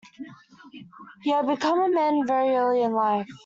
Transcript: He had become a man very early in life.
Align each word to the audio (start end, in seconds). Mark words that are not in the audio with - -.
He 1.21 1.29
had 1.29 1.45
become 1.45 1.79
a 1.79 1.87
man 1.87 2.25
very 2.25 2.55
early 2.55 2.81
in 2.81 2.91
life. 2.91 3.29